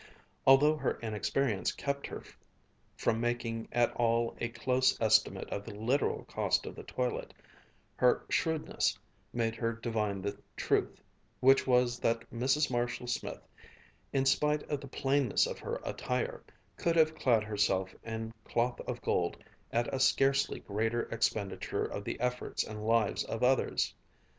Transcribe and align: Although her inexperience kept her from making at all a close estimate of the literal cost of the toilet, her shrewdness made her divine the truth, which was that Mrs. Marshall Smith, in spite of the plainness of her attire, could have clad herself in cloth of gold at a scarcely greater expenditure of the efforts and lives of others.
Although 0.47 0.77
her 0.77 0.95
inexperience 1.03 1.71
kept 1.73 2.07
her 2.07 2.23
from 2.97 3.21
making 3.21 3.67
at 3.71 3.91
all 3.95 4.35
a 4.41 4.49
close 4.49 4.99
estimate 4.99 5.47
of 5.51 5.63
the 5.63 5.75
literal 5.75 6.25
cost 6.25 6.65
of 6.65 6.73
the 6.75 6.81
toilet, 6.81 7.35
her 7.97 8.25
shrewdness 8.27 8.97
made 9.31 9.53
her 9.53 9.73
divine 9.73 10.23
the 10.23 10.35
truth, 10.57 11.03
which 11.39 11.67
was 11.67 11.99
that 11.99 12.27
Mrs. 12.31 12.71
Marshall 12.71 13.05
Smith, 13.05 13.47
in 14.11 14.25
spite 14.25 14.63
of 14.71 14.81
the 14.81 14.87
plainness 14.87 15.45
of 15.45 15.59
her 15.59 15.79
attire, 15.83 16.41
could 16.77 16.95
have 16.95 17.13
clad 17.13 17.43
herself 17.43 17.93
in 18.03 18.33
cloth 18.43 18.81
of 18.87 19.03
gold 19.03 19.37
at 19.71 19.87
a 19.93 19.99
scarcely 19.99 20.61
greater 20.61 21.03
expenditure 21.11 21.85
of 21.85 22.03
the 22.03 22.19
efforts 22.19 22.63
and 22.63 22.87
lives 22.87 23.23
of 23.25 23.43
others. 23.43 23.93